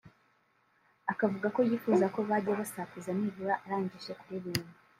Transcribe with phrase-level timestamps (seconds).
[1.11, 4.71] akavuga ko yifuza ko bajya basakuza nibura arangije kuririmba